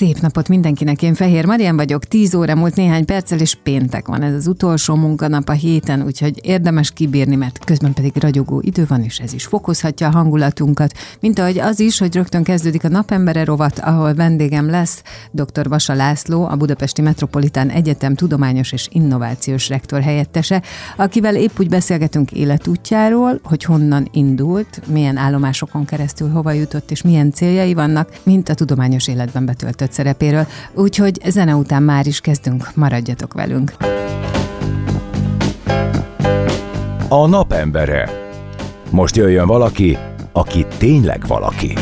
[0.00, 4.22] Szép napot mindenkinek, én Fehér Marian vagyok, 10 óra múlt néhány perccel, és péntek van,
[4.22, 9.02] ez az utolsó munkanap a héten, úgyhogy érdemes kibírni, mert közben pedig ragyogó idő van,
[9.02, 13.44] és ez is fokozhatja a hangulatunkat, mint ahogy az is, hogy rögtön kezdődik a napembere
[13.44, 15.68] rovat, ahol vendégem lesz dr.
[15.68, 20.62] Vasa László, a Budapesti Metropolitán Egyetem tudományos és innovációs rektor helyettese,
[20.96, 27.32] akivel épp úgy beszélgetünk életútjáról, hogy honnan indult, milyen állomásokon keresztül hova jutott, és milyen
[27.32, 32.70] céljai vannak, mint a tudományos életben betöltött betöltött szerepéről, úgyhogy zene után már is kezdünk,
[32.74, 33.72] maradjatok velünk.
[37.08, 38.10] A napembere.
[38.90, 39.98] Most jöjjön valaki,
[40.32, 41.74] aki tényleg valaki.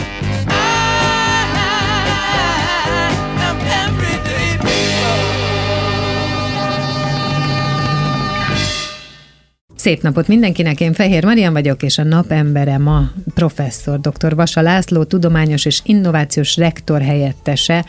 [9.79, 14.35] Szép napot mindenkinek, én Fehér Marian vagyok, és a napembere ma professzor dr.
[14.35, 17.85] Vasa László, tudományos és innovációs rektor helyettese,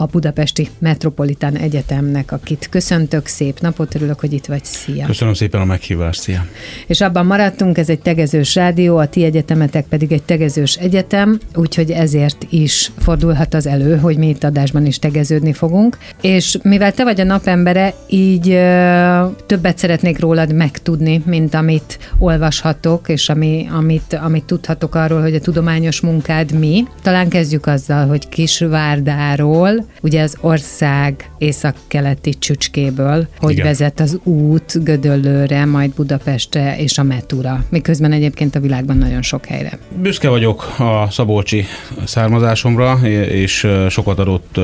[0.00, 5.06] a Budapesti Metropolitán Egyetemnek, akit köszöntök, szép napot, örülök, hogy itt vagy, szia!
[5.06, 6.46] Köszönöm szépen a meghívást, szia!
[6.86, 11.90] És abban maradtunk, ez egy tegezős rádió, a ti egyetemetek pedig egy tegezős egyetem, úgyhogy
[11.90, 15.98] ezért is fordulhat az elő, hogy mi itt adásban is tegeződni fogunk.
[16.20, 23.08] És mivel te vagy a napembere, így ö, többet szeretnék rólad megtudni, mint amit olvashatok,
[23.08, 26.84] és ami, amit, amit tudhatok arról, hogy a tudományos munkád mi.
[27.02, 33.66] Talán kezdjük azzal, hogy Kisvárdáról, ugye az ország északkeleti csücskéből, hogy Igen.
[33.66, 39.46] vezet az út Gödöllőre, majd Budapestre és a Metura, miközben egyébként a világban nagyon sok
[39.46, 39.78] helyre.
[40.02, 41.64] Büszke vagyok a szabolcsi
[42.04, 44.60] származásomra, és sokat adott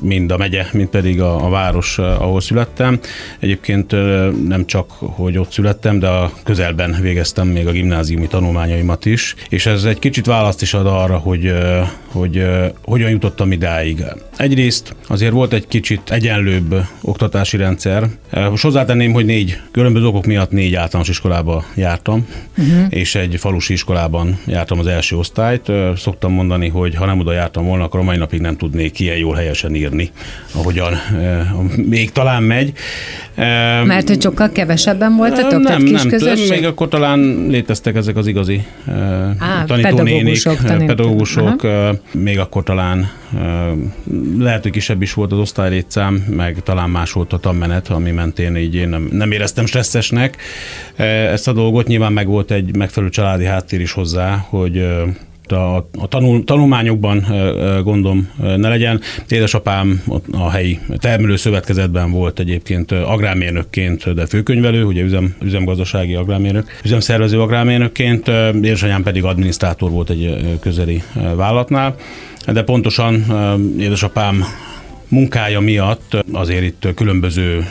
[0.00, 2.98] mind a megye, mind pedig a, a város, ahol születtem.
[3.38, 3.90] Egyébként
[4.48, 9.66] nem csak, hogy ott születtem, de a közelben végeztem még a gimnáziumi tanulmányaimat is, és
[9.66, 11.52] ez egy kicsit választ is ad arra, hogy,
[12.06, 12.46] hogy
[12.84, 14.04] hogyan jutottam idáig.
[14.36, 18.04] Egyrészt Egyrészt azért volt egy kicsit egyenlőbb oktatási rendszer.
[18.50, 22.26] Most hozzátenném, hogy négy különböző okok miatt négy általános iskolába jártam,
[22.58, 22.86] uh-huh.
[22.88, 25.72] és egy falusi iskolában jártam az első osztályt.
[25.96, 29.16] Szoktam mondani, hogy ha nem oda jártam volna, akkor a mai napig nem tudnék ilyen
[29.16, 30.10] jól helyesen írni,
[30.54, 30.94] ahogyan
[31.76, 32.72] még talán megy.
[33.84, 36.50] Mert hogy sokkal kevesebben voltatok, nem, tehát kis nem, közösség?
[36.50, 38.64] még akkor talán léteztek ezek az igazi
[39.38, 41.66] Á, tanítónénik, pedagógusok, pedagógusok
[42.12, 43.10] még akkor talán
[44.50, 48.56] lehet, hogy kisebb is volt az osztálylétszám, meg talán más volt a tanmenet, ami mentén
[48.56, 50.36] így én nem, nem éreztem stresszesnek
[50.96, 51.86] ezt a dolgot.
[51.86, 54.86] Nyilván meg volt egy megfelelő családi háttér is hozzá, hogy
[55.52, 57.26] a, a tanul, tanulmányokban
[57.82, 59.00] gondom ne legyen.
[59.28, 60.02] Édesapám
[60.32, 68.28] a helyi termelő szövetkezetben volt egyébként agrármérnökként, de főkönyvelő, ugye üzem, üzemgazdasági agrármérnök, üzemszervező agrármérnökként,
[68.54, 71.96] édesanyám pedig adminisztrátor volt egy közeli vállalatnál
[72.46, 73.24] de pontosan
[73.78, 74.44] édesapám
[75.10, 77.66] munkája miatt azért itt különböző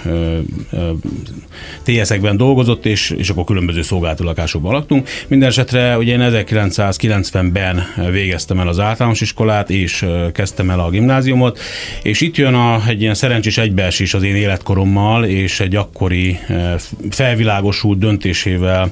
[1.84, 5.10] TS-ekben dolgozott, és, és akkor különböző szolgáltatásokban laktunk.
[5.28, 11.60] Mindenesetre ugye én 1990-ben végeztem el az általános iskolát, és kezdtem el a gimnáziumot,
[12.04, 16.40] és itt jön a, egy ilyen szerencsés egybeesés az én életkorommal, és egy akkori
[17.10, 18.92] felvilágosult döntésével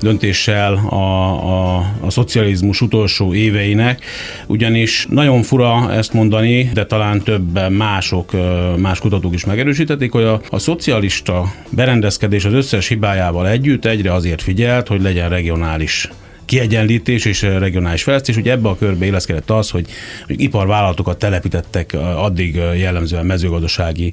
[0.00, 4.04] döntéssel a, a, a szocializmus utolsó éveinek,
[4.46, 8.32] ugyanis nagyon fura ezt mondani, de talán többen mások,
[8.76, 14.42] más kutatók is megerősítették, hogy a, a szocialista berendezkedés az összes hibájával együtt egyre azért
[14.42, 16.08] figyelt, hogy legyen regionális
[16.48, 18.36] kiegyenlítés és regionális fejlesztés.
[18.36, 19.86] Ugye ebbe a körbe éleszkedett az, hogy,
[20.26, 24.12] hogy iparvállalatokat telepítettek addig jellemzően mezőgazdasági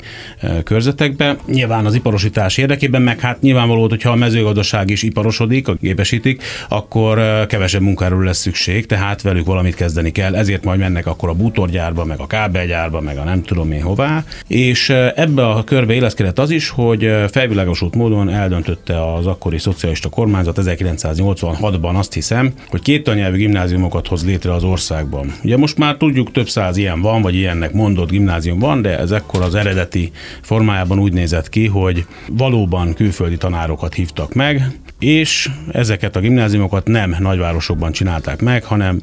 [0.64, 1.38] körzetekbe.
[1.48, 7.82] Nyilván az iparosítás érdekében, meg hát nyilvánvaló, hogyha a mezőgazdaság is iparosodik, gépesítik, akkor kevesebb
[7.82, 10.36] munkáról lesz szükség, tehát velük valamit kezdeni kell.
[10.36, 14.24] Ezért majd mennek akkor a bútorgyárba, meg a kábelgyárba, meg a nem tudom én hová.
[14.48, 20.60] És ebbe a körbe éleszkedett az is, hogy felvilágosult módon eldöntötte az akkori szocialista kormányzat
[20.62, 25.34] 1986-ban azt hiszem, hiszem, hogy két tannyelvű gimnáziumokat hoz létre az országban.
[25.44, 29.12] Ugye most már tudjuk, több száz ilyen van, vagy ilyennek mondott gimnázium van, de ez
[29.12, 30.12] ekkor az eredeti
[30.42, 37.16] formájában úgy nézett ki, hogy valóban külföldi tanárokat hívtak meg, és ezeket a gimnáziumokat nem
[37.20, 39.02] nagyvárosokban csinálták meg, hanem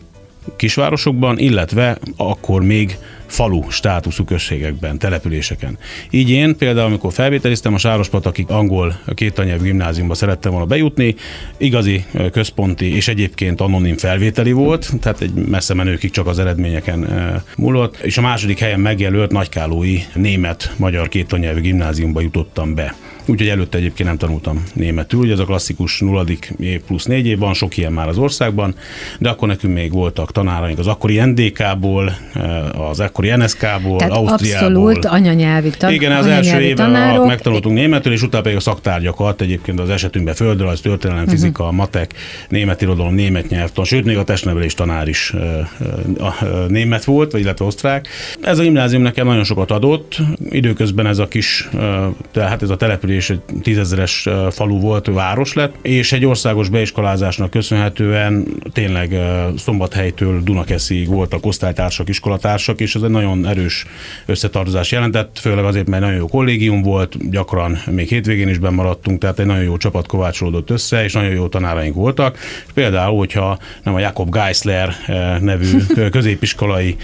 [0.56, 5.78] kisvárosokban, illetve akkor még falu státuszú községekben, településeken.
[6.10, 11.14] Így én például, amikor felvételiztem a Sárospatakig angol két anyelvű gimnáziumba szerettem volna bejutni,
[11.56, 17.08] igazi központi és egyébként anonim felvételi volt, tehát egy messze menőkig csak az eredményeken
[17.56, 22.94] múlott, és a második helyen megjelölt nagykálói német-magyar két anyelvű gimnáziumba jutottam be.
[23.26, 27.38] Úgyhogy előtte egyébként nem tanultam németül, ugye ez a klasszikus nulladik év plusz négy év,
[27.38, 28.74] van sok ilyen már az országban,
[29.18, 32.16] de akkor nekünk még voltak tanáraink az akkori NDK-ból,
[32.90, 34.66] az akkori NSK-ból, Tehát Ausztriából.
[34.68, 37.26] abszolút anyanyelvi tan- Igen, az első évben tanárok.
[37.26, 41.30] megtanultunk németül, és utána pedig a szaktárgyakat, egyébként az esetünkben földrajz, történelem, Mhm.
[41.32, 42.14] fizika, matek,
[42.48, 45.60] német irodalom, német nyelvtan, sőt, még a testnevelés tanár is ö,
[46.42, 48.08] ö, német volt, vagy illetve osztrák.
[48.40, 50.16] Ez a gimnázium nekem nagyon sokat adott,
[50.50, 51.68] időközben ez a kis,
[52.32, 58.46] tehát ez a település egy tízezeres falu volt, város lett, és egy országos beiskolázásnak köszönhetően
[58.72, 59.16] tényleg
[59.56, 63.86] Szombathelytől Dunakesziig voltak osztálytársak, iskolatársak, és ez egy nagyon erős
[64.26, 69.38] összetartozás jelentett, főleg azért, mert nagyon jó kollégium volt, gyakran még hétvégén is bemaradtunk, tehát
[69.38, 72.38] egy nagyon jó csapat kovácsolódott össze, és nagyon jó tanáraink voltak.
[72.66, 74.94] És például, hogyha nem a Jakob Geisler
[75.40, 75.78] nevű
[76.10, 76.96] középiskolai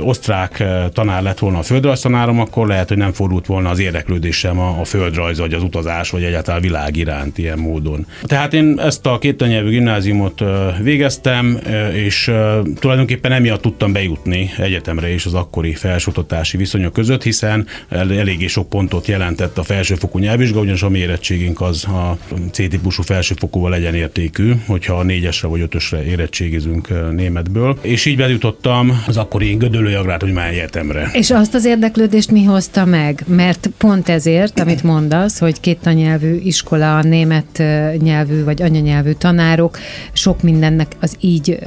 [0.00, 4.80] osztrák tanár lett volna a földrajztanárom, akkor lehet, hogy nem fordult volna az érdeklődésem a,
[4.80, 8.06] a földrajz, vagy az utazás, vagy egyáltalán világ iránt ilyen módon.
[8.22, 10.42] Tehát én ezt a két nyelvű gimnáziumot
[10.82, 11.58] végeztem,
[11.92, 12.30] és
[12.78, 18.68] tulajdonképpen emiatt tudtam bejutni egyetemre is az akkori felsőoktatási viszonyok között, hiszen el- eléggé sok
[18.68, 21.06] pontot jelentett a felsőfokú nyelvvizsga, ugyanis a mi
[21.54, 22.18] az a
[22.52, 27.78] C-típusú felsőfokúval legyen értékű, hogyha a négyesre vagy ötösre érettségizünk németből.
[27.82, 31.10] És így bejutottam az akkori Gödöllői Agrártudományi Egyetemre.
[31.12, 33.24] És azt az érdeklődést mi hozta meg?
[33.26, 37.62] Mert pont ezért, amit mondasz, hogy két nyelvű iskola, német
[37.98, 39.78] nyelvű vagy anyanyelvű tanárok,
[40.12, 41.58] sok mindennek az így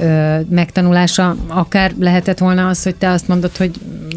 [0.48, 3.70] megtanulása, akár lehetett volna az, hogy te azt mondod, hogy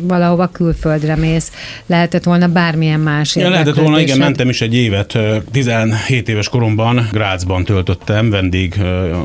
[0.07, 1.51] valahova külföldre mész,
[1.85, 6.49] lehetett volna bármilyen más Ja, lehetett volna, igen, mentem is egy évet, ö, 17 éves
[6.49, 8.75] koromban Grácsban töltöttem vendég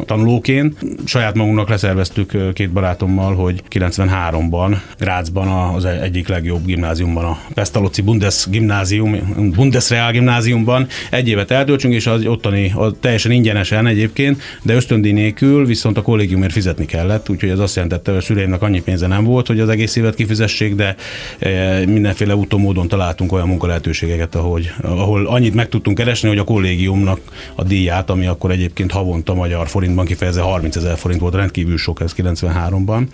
[0.07, 0.79] tanulóként.
[1.05, 8.47] Saját magunknak leszerveztük két barátommal, hogy 93-ban Grácsban az egyik legjobb gimnáziumban, a Pestalozzi Bundes
[8.51, 9.17] gimnázium,
[9.55, 10.87] Bundesreal gimnáziumban.
[11.11, 16.03] Egy évet eltöltsünk, és az ottani az teljesen ingyenesen egyébként, de ösztöndíj nélkül, viszont a
[16.03, 19.61] kollégiumért fizetni kellett, úgyhogy ez azt jelentette, hogy a szüleimnek annyi pénze nem volt, hogy
[19.61, 20.97] az egész évet kifizessék, de
[21.39, 26.45] eh, mindenféle úton módon találtunk olyan munkalehetőségeket, ahogy, ahol annyit meg tudtunk keresni, hogy a
[26.45, 27.21] kollégiumnak
[27.55, 32.01] a díját, ami akkor egyébként havonta magyar forintban kifejezve 30 ezer forint volt, rendkívül sok
[32.01, 33.07] ez 93-ban,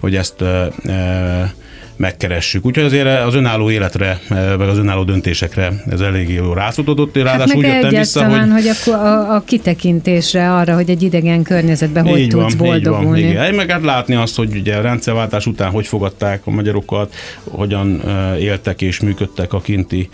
[0.00, 1.50] hogy ezt eh, eh,
[1.98, 2.66] megkeressük.
[2.66, 7.16] Úgyhogy azért az önálló életre, meg az önálló döntésekre ez eléggé jó rászutatott.
[7.16, 11.02] Hát Ráadásul meg úgy jöttem vissza, hogy hogy akkor a, a kitekintésre arra, hogy egy
[11.02, 13.20] idegen környezetben hogy így tudsz van, így van, boldogulni.
[13.20, 13.54] igen.
[13.54, 17.14] Meg hát látni azt, hogy ugye a rendszerváltás után hogy fogadták a magyarokat,
[17.44, 18.02] hogyan
[18.38, 20.08] éltek és működtek a kinti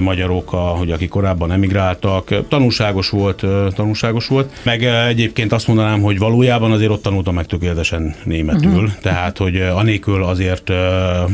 [0.00, 2.48] magyarok, hogy akik korábban emigráltak.
[2.48, 3.44] Tanulságos volt,
[3.74, 4.52] tanulságos volt.
[4.62, 8.90] Meg egyébként azt mondanám, hogy valójában azért ott tanultam meg tökéletesen németül, uh-huh.
[9.02, 10.70] tehát hogy anélkül azért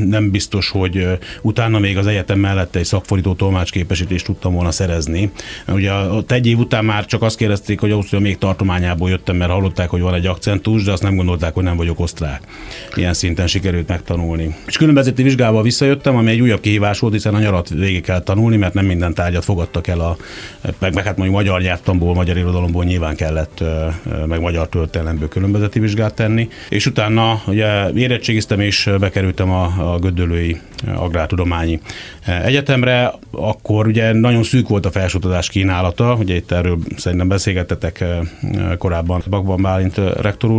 [0.04, 1.08] nem biztos, hogy
[1.42, 5.30] utána még az egyetem mellett egy szakfordító tolmácsképesítést tudtam volna szerezni.
[5.68, 9.50] Ugye ott egy év után már csak azt kérdezték, hogy Ausztria még tartományából jöttem, mert
[9.50, 12.40] hallották, hogy van egy akcentus, de azt nem gondolták, hogy nem vagyok osztrák.
[12.94, 14.54] Ilyen szinten sikerült megtanulni.
[14.66, 18.56] És különbözeti vizsgával visszajöttem, ami egy újabb kihívás volt, hiszen a nyarat végig kell tanulni,
[18.56, 20.16] mert nem minden tárgyat fogadtak el a,
[20.78, 23.62] meg, meg hát mondjuk magyar nyelvtanból, magyar irodalomból nyilván kellett,
[24.26, 26.48] meg magyar történelemből különbözeti vizsgát tenni.
[26.68, 30.60] És utána ugye érettségiztem és bekerültem a, a Gödöllői
[30.94, 31.80] Agrártudományi
[32.44, 38.20] Egyetemre, akkor ugye nagyon szűk volt a felsőoktatás kínálata, ugye itt erről szerintem beszélgettetek ö,
[38.78, 40.50] korábban Bakban Bálint ö, rektor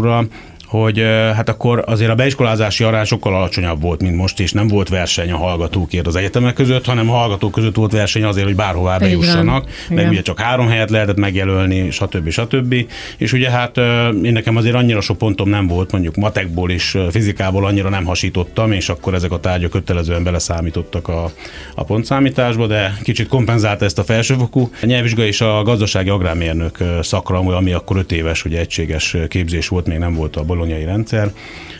[0.69, 0.99] hogy
[1.35, 5.31] hát akkor azért a beiskolázási arány sokkal alacsonyabb volt, mint most, és nem volt verseny
[5.31, 9.69] a hallgatókért az egyetemek között, hanem a hallgatók között volt verseny azért, hogy bárhová bejussanak,
[9.89, 10.09] meg Igen.
[10.09, 12.29] ugye csak három helyet lehetett megjelölni, stb.
[12.29, 12.75] stb.
[13.17, 13.77] És ugye hát
[14.23, 18.71] én nekem azért annyira sok pontom nem volt, mondjuk matekból és fizikából annyira nem hasítottam,
[18.71, 21.31] és akkor ezek a tárgyak kötelezően beleszámítottak a,
[21.75, 27.71] a pontszámításba, de kicsit kompenzálta ezt a felsőfokú nyelvvizsga és a gazdasági agrármérnök szakra, ami
[27.71, 31.31] akkor öt éves, ugye egységes képzés volt, még nem volt a bolonyai rendszer,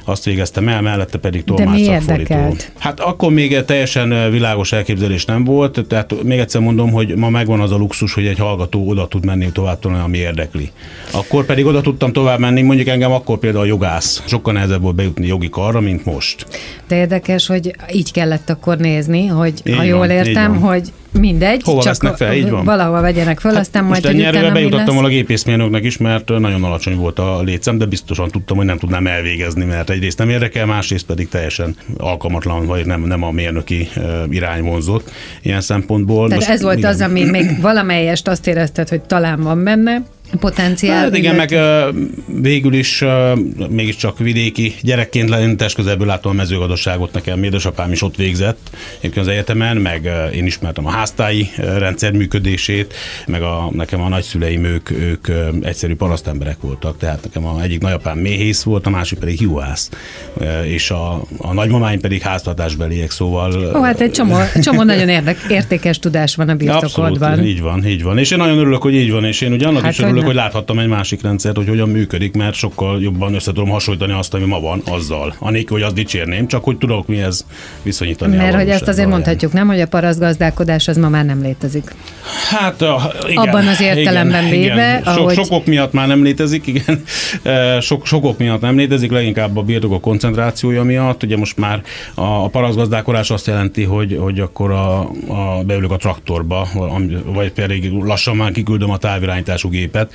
[0.06, 2.56] azt végeztem el, mellette pedig tolmács szakfordító.
[2.78, 7.60] Hát akkor még teljesen világos elképzelés nem volt, tehát még egyszer mondom, hogy ma megvan
[7.60, 10.72] az a luxus, hogy egy hallgató oda tud menni tovább tanulni, ami érdekli.
[11.12, 14.24] Akkor pedig oda tudtam tovább menni, mondjuk engem akkor például a jogász.
[14.26, 16.46] Sokkal nehezebb volt bejutni jogi karra, mint most.
[16.88, 21.82] De érdekes, hogy így kellett akkor nézni, hogy Így ha jól értem, hogy mindegy, Hova
[21.82, 22.66] csak fel, így van.
[22.66, 26.64] valahova vegyenek föl, aztán majd, Most hogy utána bejutottam volna a gépészmérnöknek is, mert nagyon
[26.64, 30.66] alacsony volt a létszem, de biztosan tudtam, hogy nem tudnám elvégezni, mert egyrészt nem érdekel,
[30.66, 33.90] másrészt pedig teljesen alkalmatlan, vagy nem, nem a mérnöki
[34.30, 35.12] irány vonzott
[35.42, 36.28] ilyen szempontból.
[36.28, 36.90] Tehát Most ez volt igen.
[36.90, 40.02] az, ami még valamelyest azt érezted, hogy talán van benne
[40.40, 41.04] potenciál.
[41.04, 41.58] Hát igen, meg
[42.42, 43.04] végül is
[43.70, 49.26] mégiscsak vidéki gyerekként lenni test közelből látom a mezőgazdaságot, nekem édesapám is ott végzett egyébként
[49.26, 52.94] az egyetemen, meg én ismertem a háztáji rendszer működését,
[53.28, 55.28] meg a, nekem a nagyszüleim ők, ők
[55.62, 59.90] egyszerű parasztemberek voltak, tehát nekem a egyik nagyapám méhész volt, a másik pedig juhász,
[60.64, 63.76] és a, a nagymamáim pedig háztartásbeliek, szóval...
[63.76, 67.30] Ó, hát egy csomó, csomó nagyon érdek, értékes tudás van a birtokodban.
[67.30, 68.18] Abszolút, így van, így van.
[68.18, 70.36] És én nagyon örülök, hogy így van, és én ugye annak Hát, is örülök, hogy
[70.36, 74.34] hogy láthattam egy másik rendszert, hogy hogyan működik, mert sokkal jobban össze tudom hasonlítani azt,
[74.34, 75.36] ami ma van, azzal.
[75.40, 77.46] Anélkül, hogy azt dicsérném, csak hogy tudok mihez
[77.84, 78.36] viszonyítani.
[78.36, 81.96] Mert hogy ezt azért mondhatjuk, nem, hogy a parasztgazdálkodás az ma már nem létezik.
[82.50, 82.84] Hát
[83.28, 85.14] igen, Abban az értelemben igen, véve, igen.
[85.14, 87.04] So, ahogy- Sokok miatt már nem létezik, igen.
[87.44, 91.24] E, Sok, sokok miatt nem létezik, leginkább a birtokok koncentrációja miatt.
[91.24, 91.82] Ugye most már
[92.14, 96.68] a, parasztgazdálkodás azt jelenti, hogy, hogy akkor a, a, beülök a traktorba,
[97.26, 100.09] vagy pedig lassan már kiküldöm a távirányítású gépet,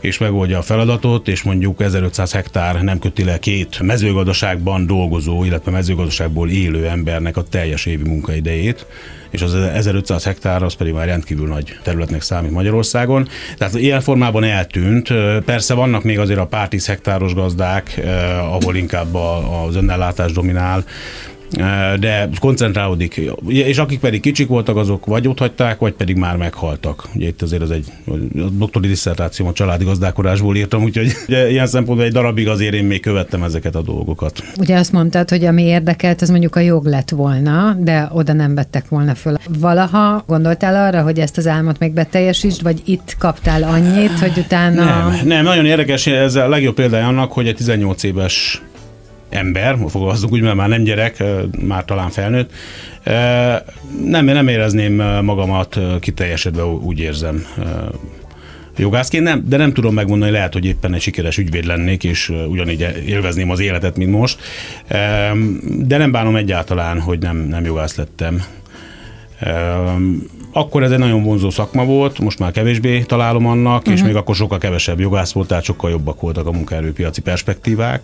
[0.00, 5.70] és megoldja a feladatot, és mondjuk 1500 hektár nem köti le két mezőgazdaságban dolgozó, illetve
[5.70, 8.86] mezőgazdaságból élő embernek a teljes évi munkaidejét
[9.30, 13.28] és az 1500 hektár az pedig már rendkívül nagy területnek számít Magyarországon.
[13.56, 15.08] Tehát ilyen formában eltűnt.
[15.44, 19.14] Persze vannak még azért a pár tíz hektáros gazdák, eh, ahol inkább
[19.66, 20.84] az önellátás dominál,
[22.00, 23.20] de koncentrálódik.
[23.48, 27.08] És akik pedig kicsik voltak, azok vagy ott hagyták, vagy pedig már meghaltak.
[27.14, 27.86] Ugye itt azért az egy
[28.36, 32.84] a doktori diszertációm a családi gazdálkodásból írtam, úgyhogy ugye, ilyen szempontból egy darabig azért én
[32.84, 34.42] még követtem ezeket a dolgokat.
[34.58, 38.54] Ugye azt mondtad, hogy ami érdekelt, az mondjuk a jog lett volna, de oda nem
[38.54, 39.36] vettek volna föl.
[39.58, 44.84] Valaha gondoltál arra, hogy ezt az álmot még beteljesítsd, vagy itt kaptál annyit, hogy utána...
[44.84, 48.62] Nem, nem, nagyon érdekes, ez a legjobb példája annak, hogy egy 18 éves
[49.28, 51.22] ember, fogalmazzuk úgy, mert már nem gyerek,
[51.66, 52.50] már talán felnőtt,
[54.04, 57.46] nem, nem érezném magamat kiteljesedve, úgy érzem
[58.78, 63.02] jogászként, nem, de nem tudom megmondani, lehet, hogy éppen egy sikeres ügyvéd lennék, és ugyanígy
[63.06, 64.40] élvezném az életet, mint most,
[65.78, 68.42] de nem bánom egyáltalán, hogy nem, nem jogász lettem.
[70.52, 73.94] Akkor ez egy nagyon vonzó szakma volt, most már kevésbé találom annak, uh-huh.
[73.94, 78.00] és még akkor sokkal kevesebb jogász volt, tehát sokkal jobbak voltak a munkaerőpiaci perspektívák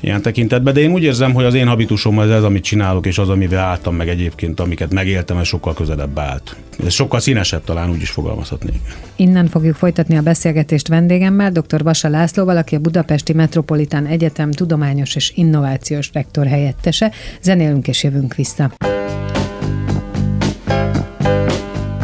[0.00, 3.18] ilyen tekintetben, de én úgy érzem, hogy az én habitusom ez, ez amit csinálok, és
[3.18, 6.56] az, amivel álltam meg egyébként, amiket megéltem, ez sokkal közelebb állt.
[6.84, 8.80] Ez sokkal színesebb talán, úgy is fogalmazhatnék.
[9.16, 11.82] Innen fogjuk folytatni a beszélgetést vendégemmel, dr.
[11.82, 17.12] Vasa Lászlóval, aki a Budapesti Metropolitán Egyetem tudományos és innovációs rektor helyettese.
[17.42, 18.70] Zenélünk és jövünk vissza.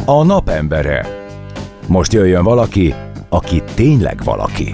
[0.04, 1.06] A napembere.
[1.86, 2.94] Most jöjjön valaki,
[3.28, 4.70] aki tényleg valaki.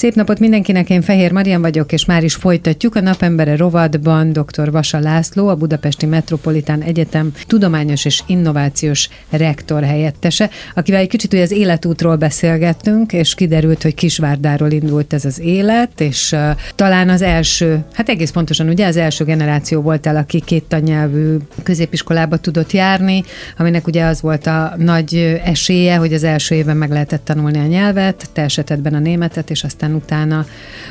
[0.00, 4.70] Szép napot mindenkinek, én Fehér Marian vagyok, és már is folytatjuk a napembere rovatban dr.
[4.70, 11.42] Vasa László, a Budapesti Metropolitán Egyetem tudományos és innovációs rektor helyettese, akivel egy kicsit ugye
[11.42, 17.22] az életútról beszélgettünk, és kiderült, hogy Kisvárdáról indult ez az élet, és uh, talán az
[17.22, 23.22] első, hát egész pontosan ugye az első generáció voltál, aki két tannyelvű középiskolába tudott járni,
[23.58, 27.66] aminek ugye az volt a nagy esélye, hogy az első évben meg lehetett tanulni a
[27.66, 30.44] nyelvet, te esetedben a németet, és aztán utána,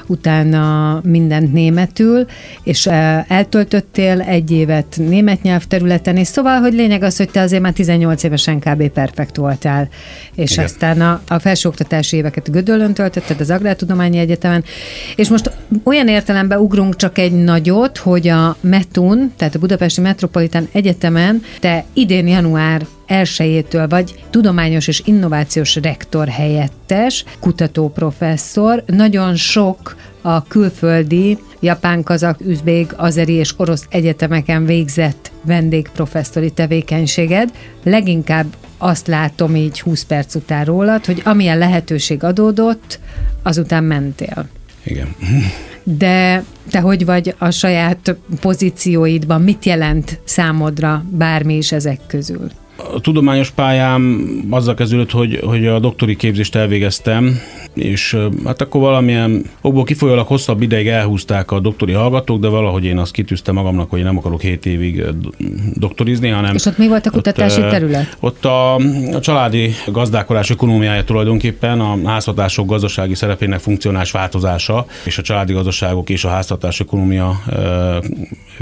[0.06, 2.26] utána mindent németül,
[2.64, 7.62] és eh, eltöltöttél egy évet német nyelvterületen, és szóval, hogy lényeg az, hogy te azért
[7.62, 8.88] már 18 évesen kb.
[8.88, 9.90] perfekt voltál,
[10.36, 10.66] és Igen.
[10.66, 14.64] aztán a, a felsőoktatási éveket Gödöllön töltötted, az Agrártudományi Egyetemen,
[15.16, 15.52] és most
[15.84, 21.86] olyan értelemben ugrunk csak egy nagyot, hogy a METUN, tehát a Budapesti Metropolitán Egyetemen te
[21.94, 28.84] idén január elsőjétől vagy tudományos és innovációs rektor helyettes, kutatóprofesszor.
[28.86, 37.50] Nagyon sok a külföldi, japán, kazak, üzbég, azeri és orosz egyetemeken végzett vendégprofesszori tevékenységed.
[37.84, 38.46] Leginkább
[38.78, 43.00] azt látom így 20 perc után rólad, hogy amilyen lehetőség adódott,
[43.44, 44.48] azután mentél.
[44.84, 45.16] Igen.
[45.84, 49.42] De te hogy vagy a saját pozícióidban?
[49.42, 52.50] Mit jelent számodra bármi is ezek közül?
[52.94, 57.40] A tudományos pályám azzal kezdődött, hogy, hogy a doktori képzést elvégeztem,
[57.74, 62.98] és hát akkor valamilyen okból kifolyólag hosszabb ideig elhúzták a doktori hallgatók, de valahogy én
[62.98, 65.04] azt kitűztem magamnak, hogy nem akarok 7 évig
[65.74, 66.56] doktorizni, hanem...
[66.56, 68.18] És ott mi volt a kutatási ott, terület?
[68.20, 68.76] Ott a,
[69.14, 76.10] a családi gazdálkodás ökonómiája tulajdonképpen a háztartások gazdasági szerepének funkcionális változása, és a családi gazdaságok
[76.10, 77.42] és a háztartás ökonómia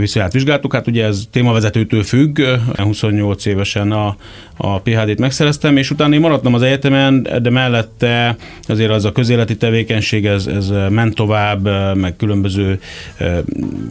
[0.02, 0.74] viszonyát vizsgáltuk.
[0.74, 2.42] Hát ugye ez témavezetőtől függ,
[2.76, 4.16] 28 évesen a,
[4.58, 9.58] a PHD-t megszereztem, és utána én maradtam az egyetemen, de mellette azért az a közéleti
[9.58, 12.80] tevékenység, ez, ez ment tovább, meg különböző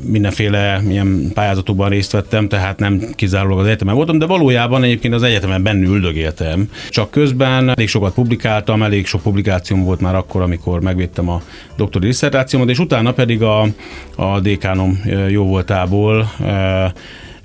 [0.05, 5.23] mindenféle ilyen pályázatokban részt vettem, tehát nem kizárólag az egyetemen voltam, de valójában egyébként az
[5.23, 6.71] egyetemen bennül üldögéltem.
[6.89, 11.43] Csak közben elég sokat publikáltam, elég sok publikációm volt már akkor, amikor megvédtem a
[11.77, 13.67] doktori diszertációmat, és utána pedig a,
[14.17, 16.29] a dékánom jó voltából igazából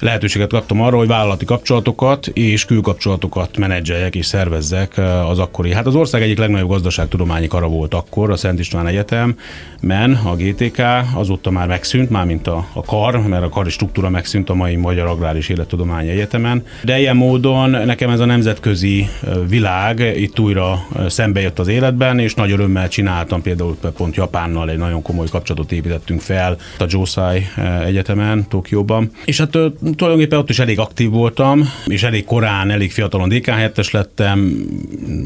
[0.02, 5.74] lehetőséget kaptam arra, hogy vállalati kapcsolatokat és külkapcsolatokat menedzseljek és szervezzek az akkori.
[5.74, 9.36] Hát az ország egyik legnagyobb gazdaságtudományi kara volt akkor, a Szent István Egyetem,
[9.82, 10.82] men, a GTK,
[11.14, 14.76] azóta már megszűnt, már mint a, a kar, mert a kari struktúra megszűnt a mai
[14.76, 16.66] Magyar Agrár és Élettudományi Egyetemen.
[16.84, 19.10] De ilyen módon nekem ez a nemzetközi
[19.48, 24.78] világ itt újra szembe jött az életben, és nagy örömmel csináltam például pont Japánnal egy
[24.78, 27.46] nagyon komoly kapcsolatot építettünk fel a Josai
[27.86, 29.12] Egyetemen, Tokióban.
[29.26, 29.58] És hát
[29.96, 33.48] tulajdonképpen ott is elég aktív voltam, és elég korán, elég fiatalon DK
[33.92, 34.56] lettem,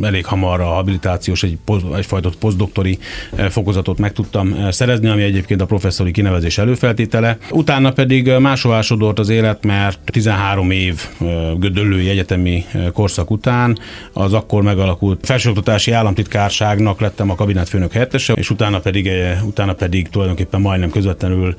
[0.02, 1.58] elég hamar a habilitációs, egy,
[1.96, 2.98] egyfajta posztdoktori
[3.36, 7.38] eh, fokozatot meg tudtam eh, szerezni, ami egyébként a professzori kinevezés előfeltétele.
[7.52, 13.78] Utána pedig máshová sodort az élet, mert 13 év eh, gödöllői egyetemi korszak után
[14.14, 19.10] az akkor megalakult felsőoktatási államtitkárságnak lettem a kabinetfőnök helyettese, és utána pedig,
[19.44, 21.56] utána pedig tulajdonképpen majdnem közvetlenül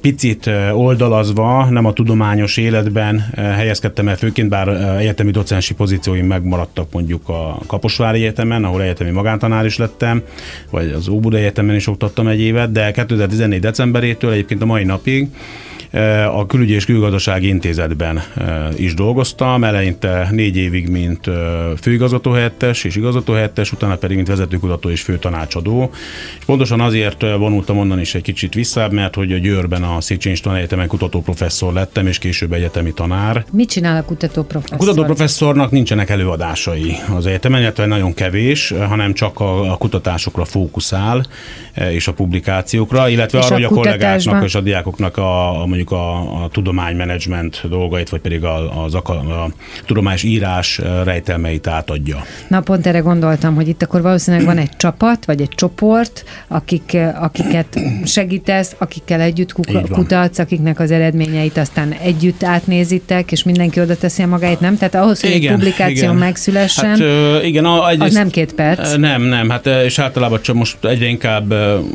[0.00, 5.74] picit oldalazva, nem a tudomány tudományos életben eh, helyezkedtem el főként, bár eh, egyetemi docensi
[5.74, 10.22] pozícióim megmaradtak mondjuk a Kaposvári Egyetemen, ahol egyetemi magántanár is lettem,
[10.70, 13.60] vagy az Óbuda Egyetemen is oktattam egy évet, de 2014.
[13.60, 15.28] decemberétől egyébként a mai napig
[16.32, 18.22] a Külügyi és Külgazdasági Intézetben
[18.76, 21.30] is dolgoztam, eleinte négy évig, mint
[21.80, 25.90] főigazgatóhelyettes és igazgatóhelyettes, utána pedig, mint vezetőkutató és főtanácsadó.
[26.38, 30.34] És pontosan azért vonultam onnan is egy kicsit vissza, mert hogy a Győrben a Széchenyi
[30.34, 33.44] István Egyetemen kutatóprofesszor lettem, és később egyetemi tanár.
[33.52, 34.76] Mit csinál a kutatóprofesszor?
[34.76, 41.26] A kutatóprofesszornak nincsenek előadásai az egyetemen, illetve nagyon kevés, hanem csak a, a kutatásokra fókuszál,
[41.90, 45.66] és a publikációkra, illetve és arra, a hogy a kollégáknak és a diákoknak a, a
[45.78, 49.50] mondjuk a, a tudománymenedzsment dolgait, vagy pedig a, az, a, a
[49.86, 52.22] tudományos írás rejtelmeit átadja.
[52.48, 56.96] Na pont erre gondoltam, hogy itt akkor valószínűleg van egy csapat, vagy egy csoport, akik,
[57.20, 59.52] akiket segítesz, akikkel együtt
[59.90, 64.76] kutatsz, akiknek az eredményeit aztán együtt átnézitek, és mindenki oda teszi a magáit, nem?
[64.76, 66.14] Tehát ahhoz, hogy igen, egy publikáció igen.
[66.14, 68.96] megszülessen, hát, ö, igen, a, egyrészt, az nem két perc.
[68.96, 71.54] Nem, nem, hát és általában csak most egyre inkább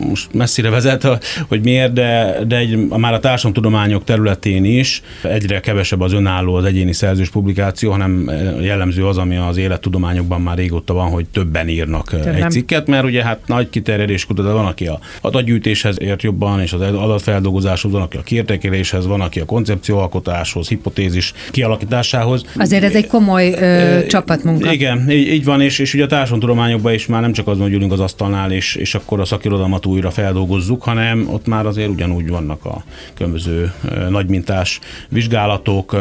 [0.10, 1.08] most messzire vezet,
[1.48, 6.56] hogy miért, de, de egy, már a társadalom tudományok területén is egyre kevesebb az önálló,
[6.56, 8.32] az egyéni szerzős publikáció, hanem
[8.62, 12.36] jellemző az, ami az élettudományokban már régóta van, hogy többen írnak Többem.
[12.36, 16.74] egy cikket, mert ugye hát nagy kiterjedés kutat, van, aki a adatgyűjtéshez ért jobban, és
[16.74, 22.46] az adatfeldolgozáshoz, van, aki a kiértékeléshez, van, aki a koncepcióalkotáshoz, hipotézis kialakításához.
[22.56, 24.72] Azért ez egy komoly ö, e, csapatmunka.
[24.72, 27.74] Igen, így, így van, és, és ugye a társadalomtudományokban is már nem csak az, hogy
[27.74, 32.30] ülünk az asztalnál, és, és akkor a szakirodalmat újra feldolgozzuk, hanem ott már azért ugyanúgy
[32.30, 32.84] vannak a
[33.14, 33.63] különböző
[34.10, 35.96] nagymintás vizsgálatok,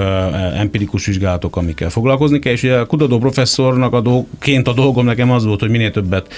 [0.56, 5.30] empirikus vizsgálatok, amikkel foglalkozni kell, és ugye a kutató professzornak a dolgként a dolgom nekem
[5.30, 6.32] az volt, hogy minél többet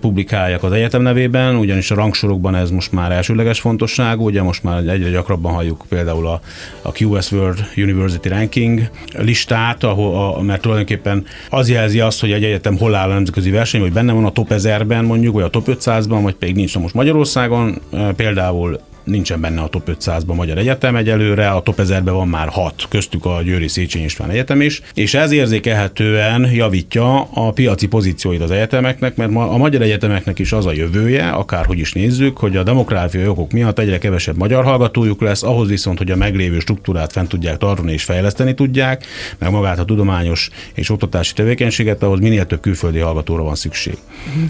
[0.00, 4.86] publikáljak az egyetem nevében, ugyanis a rangsorokban ez most már elsőleges fontosságú, ugye most már
[4.86, 6.40] egyre gyakrabban halljuk például a,
[6.82, 12.44] a QS World University Ranking listát, ahol, a, mert tulajdonképpen az jelzi azt, hogy egy
[12.44, 15.48] egyetem hol áll a nemzetközi verseny, hogy benne van a top 1000-ben mondjuk, vagy a
[15.48, 16.74] top 500-ban, vagy pedig nincs.
[16.74, 17.80] Na most Magyarországon
[18.16, 22.86] például nincsen benne a top 500-ban Magyar Egyetem egyelőre, a top 1000-ben van már hat,
[22.88, 28.50] köztük a Győri Széchenyi István Egyetem is, és ez érzékelhetően javítja a piaci pozícióit az
[28.50, 33.26] egyetemeknek, mert a magyar egyetemeknek is az a jövője, akárhogy is nézzük, hogy a demográfiai
[33.26, 37.58] okok miatt egyre kevesebb magyar hallgatójuk lesz, ahhoz viszont, hogy a meglévő struktúrát fent tudják
[37.58, 39.06] tartani és fejleszteni tudják,
[39.38, 43.96] meg magát a tudományos és oktatási tevékenységet, ahhoz minél több külföldi hallgatóra van szükség.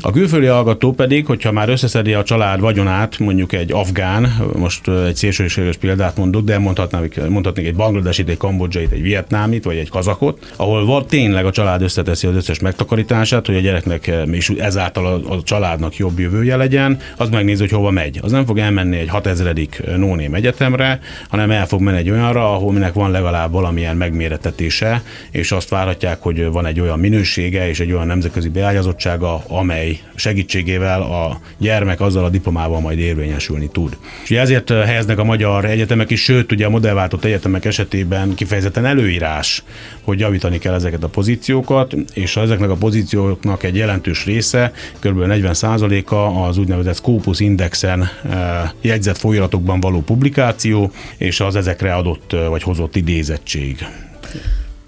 [0.01, 5.17] A külföldi hallgató pedig, hogyha már összeszedi a család vagyonát, mondjuk egy afgán most egy
[5.17, 10.53] szélsőséges példát mondok, de mondhatnám, mondhatnék egy bangladesit, egy kambodzsait, egy vietnámit, vagy egy kazakot,
[10.57, 15.35] ahol van tényleg a család összeteszi az összes megtakarítását, hogy a gyereknek és ezáltal a,
[15.35, 18.19] a családnak jobb jövője legyen, az megnézi, hogy hova megy.
[18.23, 19.57] Az nem fog elmenni egy 6000
[19.97, 25.53] nóném egyetemre, hanem el fog menni egy olyanra, ahol minek van legalább valamilyen megméretetése, és
[25.53, 31.41] azt várhatják, hogy van egy olyan minősége és egy olyan nemzetközi beágyazottsága, amely segítségével a
[31.59, 33.97] gyermek azzal a diplomával majd érvényesülni tud.
[34.23, 39.63] És ezért helyeznek a magyar egyetemek is, sőt, ugye a modellváltott egyetemek esetében kifejezetten előírás,
[40.03, 45.19] hogy javítani kell ezeket a pozíciókat, és ezeknek a pozícióknak egy jelentős része, kb.
[45.19, 52.63] 40%-a az úgynevezett Scopus Indexen eh, jegyzett folyamatokban való publikáció, és az ezekre adott vagy
[52.63, 53.87] hozott idézettség.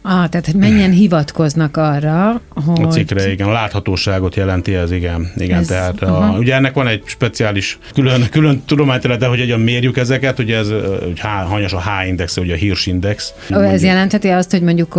[0.03, 2.83] Ah, tehát hogy mennyien hivatkoznak arra, hogy...
[2.83, 5.31] A cikkre, igen, a láthatóságot jelenti ez, igen.
[5.37, 9.97] igen ez, tehát a, ugye ennek van egy speciális külön, külön tudományterülete, hogy hogyan mérjük
[9.97, 10.69] ezeket, ugye ez
[11.05, 13.33] hogy há, hanyas a H-index, ugye a Hirsch index.
[13.49, 13.81] Ez mondjuk.
[13.81, 14.95] jelentheti azt, hogy mondjuk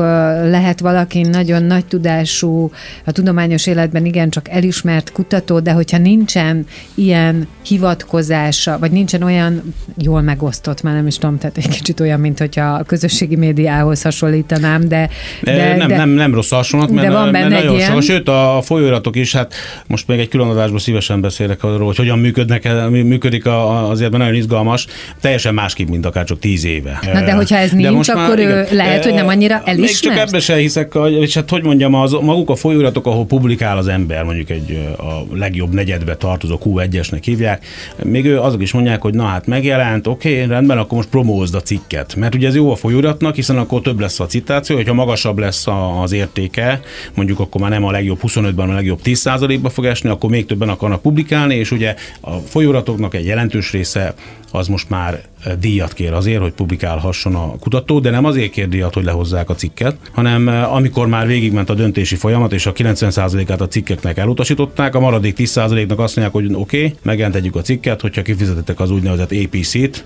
[0.45, 2.71] lehet valaki nagyon nagy tudású,
[3.05, 10.21] a tudományos életben igencsak elismert kutató, de hogyha nincsen ilyen hivatkozása, vagy nincsen olyan jól
[10.21, 14.89] megosztott, már nem is tudom, tehát egy kicsit olyan, mint hogyha a közösségi médiához hasonlítanám,
[14.91, 15.09] de...
[15.41, 18.01] de, nem, de nem, nem rossz hasonlat, mert, de van benne mert nagyon ilyen...
[18.01, 19.53] Sőt, a folyóiratok is, hát
[19.87, 24.23] most még egy külön adásban szívesen beszélek arról, hogy hogyan működnek, működik a, azért, mert
[24.23, 24.87] nagyon izgalmas,
[25.21, 26.99] teljesen másképp, mint akár csak tíz éve.
[27.13, 30.03] Na de hogyha ez nincs, de most akkor már, igen, lehet, hogy nem annyira elismert?
[30.03, 33.77] Még csak ebbe se hiszek, és hát hogy mondjam, az, maguk a folyóiratok, ahol publikál
[33.77, 37.65] az ember, mondjuk egy a legjobb negyedbe tartozó Q1-esnek hívják,
[38.03, 41.55] még ő azok is mondják, hogy na hát megjelent, oké, okay, rendben, akkor most promózd
[41.55, 42.15] a cikket.
[42.15, 45.67] Mert ugye ez jó a folyóiratnak, hiszen akkor több lesz a citáció, hogyha magasabb lesz
[46.01, 46.79] az értéke,
[47.15, 50.69] mondjuk akkor már nem a legjobb 25-ban, a legjobb 10%-ba fog esni, akkor még többen
[50.69, 54.13] akarnak publikálni, és ugye a folyóratoknak egy jelentős része
[54.51, 55.21] az most már
[55.59, 59.55] díjat kér azért, hogy publikálhasson a kutató, de nem azért kér díjat, hogy lehozzák a
[59.55, 64.99] cikket, hanem amikor már végigment a döntési folyamat, és a 90%-át a cikkeknek elutasították, a
[64.99, 70.03] maradék 10%-nak azt mondják, hogy oké, okay, megjelentetjük a cikket, hogyha kifizetetek az úgynevezett APC-t,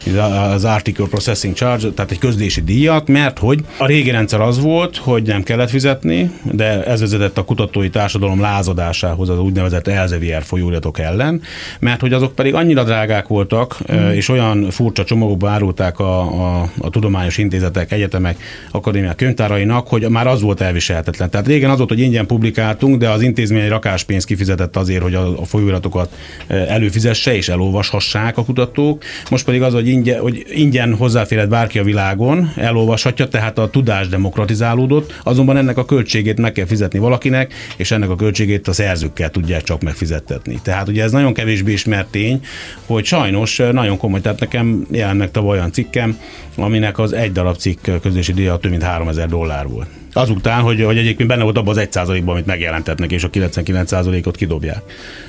[0.54, 4.98] az Article Processing Charge, tehát egy közlési díjat, mert hogy a régi rendszer az volt,
[4.98, 11.00] hogy nem kellett fizetni, de ez vezetett a kutatói társadalom lázadásához az úgynevezett Elsevier folyóiratok
[11.00, 11.42] ellen,
[11.80, 14.10] mert hogy azok pedig annyira drágák voltak, mm.
[14.10, 18.38] és olyan furcsa csomagokba árulták a, a, a tudományos intézetek, egyetemek,
[18.72, 21.30] akadémiák könyvtárainak, hogy már az volt elviselhetetlen.
[21.30, 25.14] Tehát régen az volt, hogy ingyen publikáltunk, de az intézmény egy rakáspénzt kifizetett azért, hogy
[25.14, 26.18] a, a folyóiratokat
[26.48, 29.04] e, előfizesse és elolvashassák a kutatók.
[29.30, 34.08] Most pedig az, hogy ingyen, hogy ingyen hozzáférhet bárki a világon, elolvashatja, tehát a tudás
[34.08, 39.30] demokratizálódott, azonban ennek a költségét meg kell fizetni valakinek, és ennek a költségét a szerzőkkel
[39.30, 40.60] tudják csak megfizettetni.
[40.64, 42.42] Tehát ugye ez nagyon kevésbé ismert tény,
[42.86, 46.20] hogy sajnos nagyon komoly tehát nekem jelent meg tavaly olyan cikkem,
[46.56, 49.88] aminek az egy darab cikk közlési díja több mint 3000 dollár volt.
[50.14, 53.90] Azután, hogy, hogy egyébként benne volt abban az egy százalékban, amit megjelentetnek, és a 99
[53.90, 54.82] százalékot kidobják.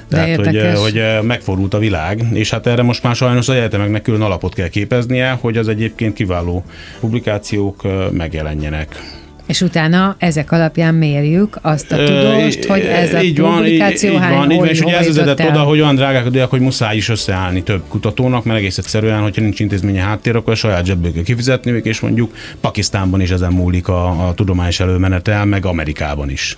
[0.08, 4.22] Tehát, hogy, hogy megfordult a világ, és hát erre most már sajnos az egyetemeknek külön
[4.22, 6.64] alapot kell képeznie, hogy az egyébként kiváló
[7.00, 9.02] publikációk megjelenjenek.
[9.46, 14.18] És utána ezek alapján mérjük azt a tudást, hogy ez a így van, publikáció így,
[14.18, 17.08] hány, így van, és ugye ez vezetett oda, hogy olyan drágák diák, hogy muszáj is
[17.08, 21.80] összeállni több kutatónak, mert egész egyszerűen, hogyha nincs intézménye háttér, akkor a saját zsebből kifizetni,
[21.82, 26.56] és mondjuk Pakisztánban is ezen múlik a, a tudományos előmenetel, meg Amerikában is.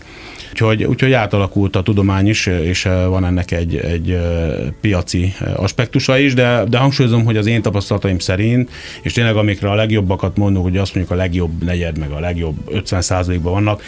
[0.61, 4.23] Úgyhogy, úgyhogy átalakult a tudomány is, és eh, van ennek egy, egy eh,
[4.81, 8.71] piaci eh, aspektusa is, de, de hangsúlyozom, hogy az én tapasztalataim szerint,
[9.03, 12.57] és tényleg amikre a legjobbakat mondok, hogy azt mondjuk a legjobb negyed, meg a legjobb
[12.71, 13.83] 50%-ban vannak,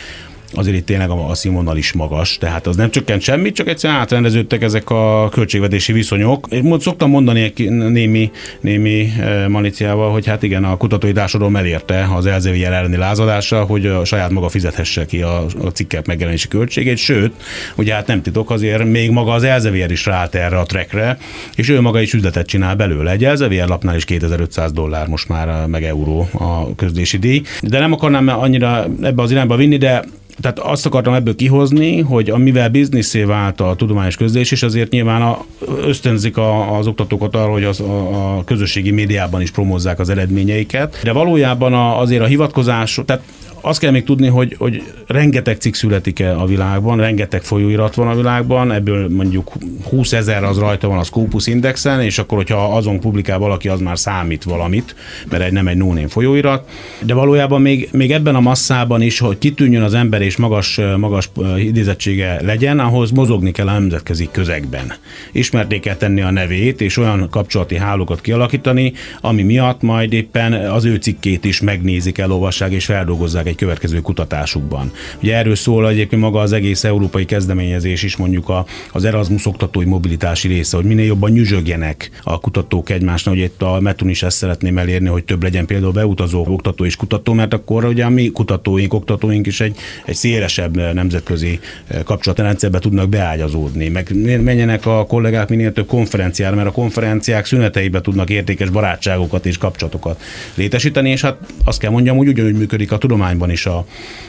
[0.55, 3.99] azért itt tényleg a, a színvonal is magas, tehát az nem csökkent semmit, csak egyszerűen
[3.99, 6.47] átrendeződtek ezek a költségvetési viszonyok.
[6.51, 12.27] Én szoktam mondani némi, némi e, maliciával, hogy hát igen, a kutatói társadalom elérte az
[12.27, 17.33] Elsevier elleni lázadása, hogy a saját maga fizethesse ki a, a cikkek megjelenési költségét, sőt,
[17.77, 21.19] ugye hát nem titok, azért még maga az Elsevier is ráállt erre a trekre,
[21.55, 23.11] és ő maga is üzletet csinál belőle.
[23.11, 27.43] Egy Elsevier lapnál is 2500 dollár most már meg euró a közlési díj.
[27.63, 30.05] De nem akarnám annyira ebbe az irányba vinni, de
[30.41, 35.23] tehát azt akartam ebből kihozni, hogy amivel bizniszé vált a tudományos közlés, és azért nyilván
[35.23, 35.45] a,
[35.87, 41.01] ösztönzik a, az oktatókat arra, hogy az, a, a közösségi médiában is promózzák az eredményeiket,
[41.03, 43.23] de valójában a, azért a hivatkozás, tehát
[43.61, 48.15] azt kell még tudni, hogy, hogy rengeteg cikk születik a világban, rengeteg folyóirat van a
[48.15, 49.53] világban, ebből mondjuk
[49.89, 53.81] 20 ezer az rajta van a Scopus Indexen, és akkor, hogyha azon publikál valaki, az
[53.81, 54.95] már számít valamit,
[55.31, 56.69] mert egy nem egy no folyóirat.
[57.01, 61.31] De valójában még, még ebben a masszában is, hogy kitűnjön az ember és magas, magas
[61.59, 64.93] idézettsége legyen, ahhoz mozogni kell a nemzetközi közegben.
[65.33, 70.85] Ismerték kell tenni a nevét, és olyan kapcsolati hálókat kialakítani, ami miatt majd éppen az
[70.85, 74.93] ő cikkét is megnézik, elolvassák és feldolgozzák egy következő kutatásukban.
[75.23, 79.85] Ugye erről szól egyébként maga az egész európai kezdeményezés is, mondjuk a, az Erasmus oktatói
[79.85, 84.37] mobilitási része, hogy minél jobban nyüzsögjenek a kutatók egymásnak, hogy itt a Metun is ezt
[84.37, 88.27] szeretném elérni, hogy több legyen például beutazó oktató és kutató, mert akkor ugye a mi
[88.29, 91.61] kutatóink, oktatóink is egy, egy szélesebb nemzetközi
[92.05, 98.31] kapcsolatrendszerbe tudnak beágyazódni, meg menjenek a kollégák minél több konferenciára, mert a konferenciák szüneteibe tudnak
[98.31, 100.23] értékes barátságokat és kapcsolatokat
[100.55, 102.99] létesíteni, és hát azt kell mondjam, hogy ugyanúgy működik a
[103.41, 103.85] tudományban is a,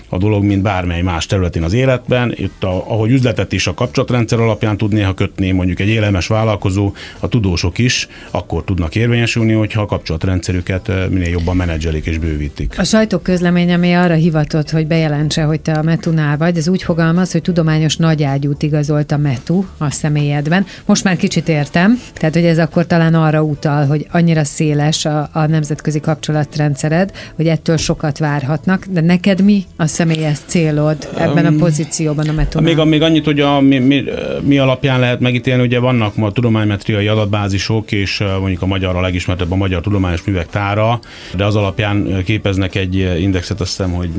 [0.09, 2.33] a dolog, mint bármely más területén az életben.
[2.35, 6.93] Itt, a, ahogy üzletet is a kapcsolatrendszer alapján tud néha kötni, mondjuk egy élemes vállalkozó,
[7.19, 12.79] a tudósok is akkor tudnak érvényesülni, hogyha a kapcsolatrendszerüket minél jobban menedzselik és bővítik.
[12.79, 16.83] A sajtók közleménye, ami arra hivatott, hogy bejelentse, hogy te a Metunál vagy, ez úgy
[16.83, 20.65] fogalmaz, hogy tudományos nagyágyút igazolt a Metu a személyedben.
[20.85, 25.29] Most már kicsit értem, tehát hogy ez akkor talán arra utal, hogy annyira széles a,
[25.31, 31.51] a nemzetközi kapcsolatrendszered, hogy ettől sokat várhatnak, de neked mi a személyes célod ebben a
[31.57, 32.75] pozícióban a Metunál?
[32.75, 34.03] Még, még annyit, hogy a, mi, mi,
[34.41, 39.51] mi alapján lehet megítélni, ugye vannak ma tudománymetriai adatbázisok, és mondjuk a magyar a legismertebb
[39.51, 40.99] a Magyar Tudományos Művek Tára,
[41.35, 44.09] de az alapján képeznek egy indexet, azt hiszem, hogy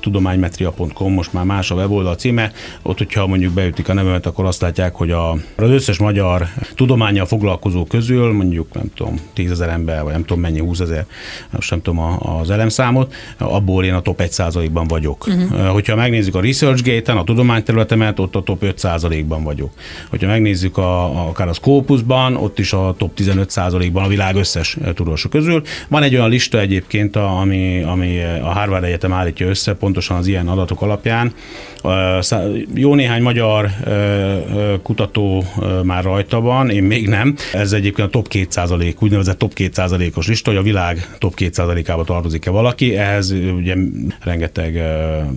[0.00, 4.60] tudománymetria.com, most már más a weboldal címe, ott, hogyha mondjuk beütik a nevemet, akkor azt
[4.60, 10.02] látják, hogy a, az összes magyar tudományjal foglalkozó közül, mondjuk nem tudom, 10 ezer ember,
[10.02, 11.06] vagy nem tudom mennyi, 20 ezer,
[11.50, 15.26] most nem tudom az elemszámot, abból én a top 1%-ban vagyok.
[15.26, 15.68] Uh-huh.
[15.68, 19.70] Hogyha megnézzük a ResearchGate-en, a tudományterületemet, ott a top 5%-ban vagyok.
[20.10, 24.76] Hogyha megnézzük a, a, akár a Scopusban, ott is a top 15%-ban a világ összes
[24.94, 25.62] tudósok közül.
[25.88, 30.48] Van egy olyan lista egyébként, ami, ami a Harvard Egyetem állítja össze, pontosan az ilyen
[30.48, 31.32] adatok alapján.
[32.74, 33.70] Jó néhány magyar
[34.82, 35.44] kutató
[35.82, 37.36] már rajta van, én még nem.
[37.52, 42.50] Ez egyébként a top 2%, úgynevezett top 2%-os lista, hogy a világ top 2%-ába tartozik-e
[42.50, 42.96] valaki.
[42.96, 43.74] Ehhez ugye
[44.20, 44.82] rengeteg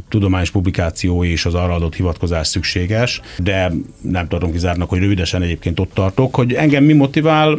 [0.09, 5.79] tudományos publikáció és az arra adott hivatkozás szükséges, de nem tartom kizárnak, hogy rövidesen egyébként
[5.79, 7.57] ott tartok, hogy engem mi motivál.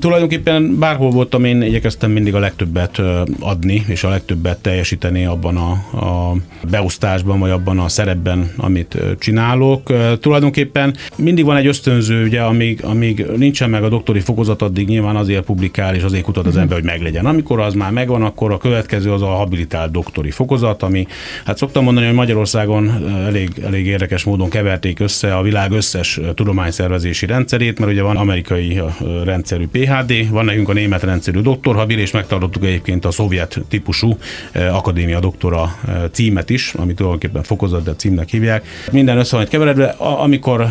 [0.00, 3.02] Tulajdonképpen bárhol voltam, én igyekeztem mindig a legtöbbet
[3.40, 5.70] adni, és a legtöbbet teljesíteni abban a,
[6.06, 6.36] a
[6.70, 9.92] beosztásban, vagy abban a szerepben, amit csinálok.
[10.20, 15.16] Tulajdonképpen mindig van egy ösztönző, ugye, amíg, amíg nincsen meg a doktori fokozat, addig nyilván
[15.16, 16.62] azért publikál, és azért kutat az mhm.
[16.62, 17.26] ember, hogy meglegyen.
[17.26, 20.45] Amikor az már megvan, akkor a következő az a habilitált doktori fokozat,
[20.78, 21.06] ami,
[21.44, 27.26] hát szoktam mondani, hogy Magyarországon elég, elég érdekes módon keverték össze a világ összes tudományszervezési
[27.26, 28.80] rendszerét, mert ugye van amerikai
[29.24, 34.18] rendszerű PHD, van nekünk a német rendszerű doktorhabil, és megtartottuk egyébként a szovjet típusú
[34.52, 35.78] akadémia doktora
[36.12, 38.66] címet is, amit tulajdonképpen fokozat, de címnek hívják.
[38.92, 39.86] Minden össze van keveredve.
[39.98, 40.66] Amikor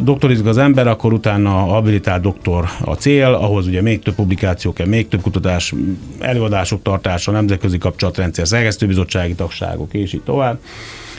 [0.00, 4.72] doktorizik az ember, akkor utána a habilitált doktor a cél, ahhoz ugye még több publikáció
[4.72, 5.74] kell, még több kutatás,
[6.18, 10.58] előadások tartása, nemzetközi kapcsolatrendszer, szerkesztőbizottsági tagságok, és így tovább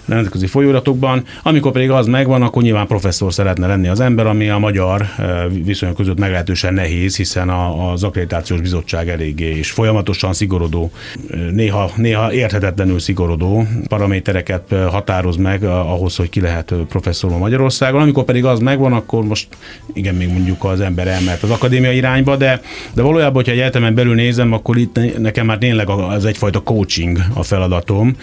[0.08, 1.24] nemzetközi folyóiratokban.
[1.44, 5.44] Amikor pedig az megvan, akkor nyilván professzor szeretne lenni az ember, ami a magyar eh,
[5.64, 10.92] viszonyok között meglehetősen nehéz, hiszen a, az akkreditációs bizottság eléggé és folyamatosan szigorodó,
[11.30, 17.38] eh, néha, néha érthetetlenül szigorodó paramétereket eh, határoz meg ahhoz, hogy ki lehet professzor a
[17.38, 18.02] Magyarországon.
[18.02, 19.48] Amikor pedig az megvan, akkor most
[19.94, 22.62] igen, még mondjuk az ember elmehet az akadémia irányba, de,
[22.94, 27.18] de valójában, hogyha egy egyetemen belül nézem, akkor itt nekem már tényleg az egyfajta coaching
[27.34, 28.16] a feladatom,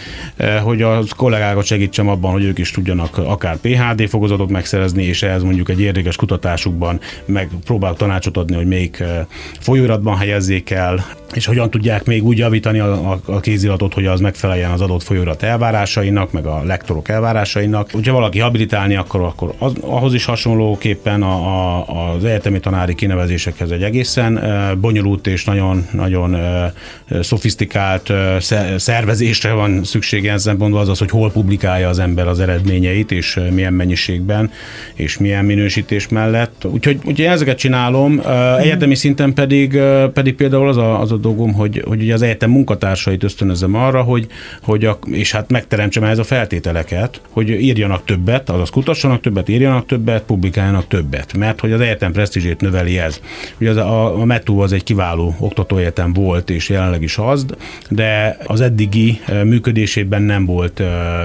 [0.63, 5.43] hogy a kollégákat segítsem abban, hogy ők is tudjanak akár PHD fokozatot megszerezni, és ehhez
[5.43, 9.27] mondjuk egy érdekes kutatásukban megpróbálok tanácsot adni, hogy melyik eh,
[9.61, 14.21] folyóiratban helyezzék el, és hogyan tudják még úgy javítani a, a, a kéziratot, hogy az
[14.21, 17.91] megfeleljen az adott folyóirat elvárásainak, meg a lektorok elvárásainak.
[17.91, 23.71] Hogyha valaki habilitálni akar, akkor az, ahhoz is hasonlóképpen a, a, az egyetemi tanári kinevezésekhez
[23.71, 26.73] egy egészen e, bonyolult és nagyon, nagyon e,
[27.21, 28.41] szofisztikált e,
[28.77, 31.31] szervezésre van szüksége ezen szempontból az az, hogy hol
[31.65, 34.51] publikálja az ember az eredményeit, és milyen mennyiségben,
[34.95, 36.65] és milyen minősítés mellett.
[36.65, 38.21] Úgyhogy, úgyhogy ezeket csinálom.
[38.59, 39.79] Egyetemi szinten pedig,
[40.13, 44.03] pedig például az a, az a dolgom, hogy, hogy ugye az egyetem munkatársait ösztönözem arra,
[44.03, 44.27] hogy,
[44.63, 49.87] hogy a, és hát megteremtsem ez a feltételeket, hogy írjanak többet, azaz kutassanak többet, írjanak
[49.87, 53.21] többet, publikáljanak többet, mert hogy az egyetem presztízsét növeli ez.
[53.61, 57.47] Ugye az, a, a METU az egy kiváló oktatóegyetem volt, és jelenleg is az,
[57.91, 60.83] de az eddigi működésében nem volt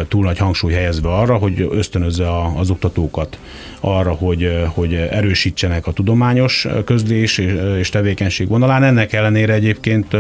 [0.08, 3.38] túl nagy hangsúly helyezve arra, hogy ösztönözze az oktatókat
[3.80, 7.38] arra, hogy, hogy erősítsenek a tudományos közlés
[7.78, 8.84] és tevékenység vonalán.
[8.84, 10.18] Ennek ellenére egyébként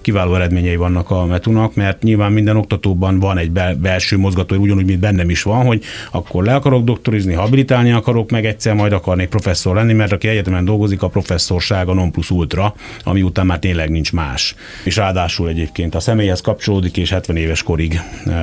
[0.00, 5.00] kiváló eredményei vannak a metunak, mert nyilván minden oktatóban van egy belső mozgató, ugyanúgy, mint
[5.00, 9.74] bennem is van, hogy akkor le akarok doktorizni, habilitálni akarok, meg egyszer majd akarnék professzor
[9.74, 13.90] lenni, mert aki egyetemen dolgozik, a professzorság a non plus ultra, ami után már tényleg
[13.90, 14.54] nincs más.
[14.84, 18.00] És ráadásul egyébként a személyhez kapcsolódik, és 70 éves korig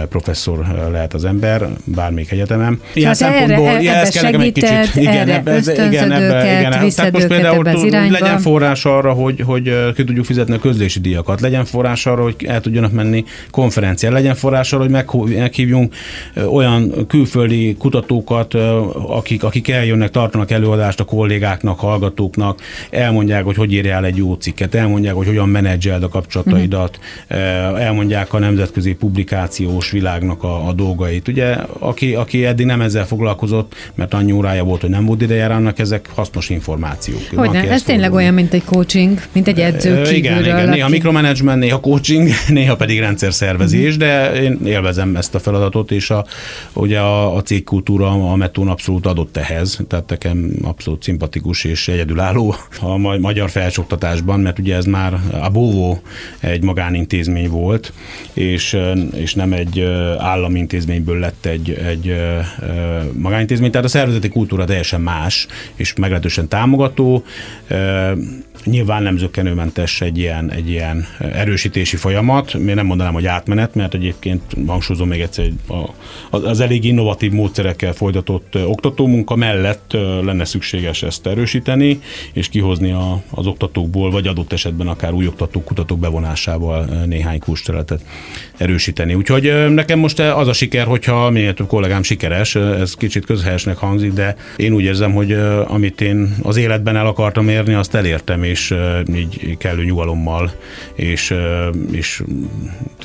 [0.10, 0.58] professzor
[0.92, 2.82] lehet az ember, bármelyik egyetemen.
[2.94, 4.96] Ilyen szempontból erre, ebbe egy kicsit.
[4.96, 5.58] Igen, ebbe,
[5.88, 6.90] igen, ebbe, igen.
[6.96, 7.64] Tehát most például
[8.10, 12.36] legyen forrás arra, hogy, hogy ki tudjuk fizetni a közlési díjakat, legyen forrás arra, hogy
[12.48, 14.92] el tudjanak menni konferenciára, legyen forrás arra, hogy
[15.36, 15.94] meghívjunk
[16.52, 18.54] olyan külföldi kutatókat,
[19.08, 24.76] akik, akik eljönnek, tartanak előadást a kollégáknak, hallgatóknak, elmondják, hogy hogy írjál egy jó cikket,
[24.76, 27.82] elmondják, hogy hogyan menedzseld a kapcsolataidat, uh-huh.
[27.82, 31.28] elmondják a nemzetközi publikációs világnak a, a dolgait.
[31.28, 35.46] Ugye, aki, aki eddig nem ezzel foglalkozott, mert annyi órája volt, hogy nem volt ideje
[35.46, 37.22] annak, ezek hasznos információk.
[37.36, 40.16] Hogy nem, ez tényleg olyan, mint egy coaching, mint egy edző kívülről.
[40.16, 40.70] Igen, igen, aki...
[40.70, 44.10] néha mikromanagement, néha coaching, néha pedig rendszerszervezés, uh-huh.
[44.10, 46.26] de én élvezem ezt a feladatot, és a,
[46.74, 52.56] ugye a, a cégkultúra a Metón abszolút adott ehhez, tehát nekem abszolút szimpatikus és egyedülálló
[52.82, 56.02] a magyar felsoktatásban, mert ugye ez már a Bóvó
[56.40, 57.94] egy magánintézmény volt,
[58.34, 58.78] és,
[59.16, 59.88] és nem egy
[60.70, 62.16] államintézményből lett egy, egy
[63.14, 67.24] magánintézmény, tehát a szervezeti kultúra teljesen más, és meglehetősen támogató.
[68.64, 72.54] Nyilván nem zöggenőmentes egy ilyen, egy ilyen erősítési folyamat.
[72.54, 77.94] Én nem mondanám, hogy átmenet, mert egyébként hangsúlyozom még egyszer, hogy az elég innovatív módszerekkel
[77.94, 79.92] folytatott oktatómunka mellett
[80.24, 82.00] lenne szükséges ezt erősíteni,
[82.34, 88.02] és kihozni a, az oktatókból, vagy adott esetben akár új oktatók, kutatók bevonásával néhány kursterületet
[88.58, 89.14] erősíteni.
[89.14, 94.14] Úgyhogy nekem most az a siker, hogyha minél több kollégám sikeres, ez kicsit közhelyesnek hangzik,
[94.14, 95.32] de én úgy érzem, hogy
[95.68, 98.76] amit én az életben el akartam érni, azt elértem, és
[99.16, 100.52] így kellő nyugalommal
[100.96, 101.36] és,
[101.92, 102.24] és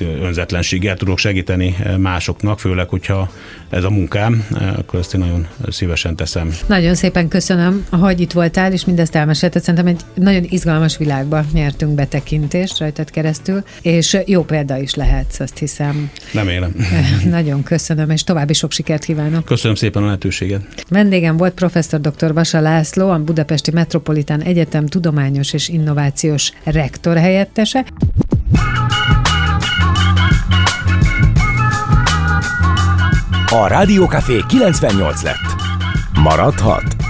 [0.01, 3.31] önzetlenséggel tudok segíteni másoknak, főleg, hogyha
[3.71, 4.47] ez a munkám,
[4.77, 6.51] akkor ezt én nagyon szívesen teszem.
[6.67, 9.63] Nagyon szépen köszönöm, hogy itt voltál, és mindezt elmesélted.
[9.63, 15.59] Szerintem egy nagyon izgalmas világba nyertünk betekintést rajtad keresztül, és jó példa is lehetsz, azt
[15.59, 16.11] hiszem.
[16.33, 16.75] Nem élem.
[17.31, 19.45] nagyon köszönöm, és további sok sikert kívánok.
[19.45, 20.63] Köszönöm szépen a lehetőséget.
[20.89, 22.33] Vendégem volt professzor dr.
[22.33, 27.85] Vasa László, a Budapesti Metropolitán Egyetem tudományos és innovációs rektor helyettese.
[33.55, 35.55] A Rádiókafé 98 lett.
[36.19, 37.04] Maradhat?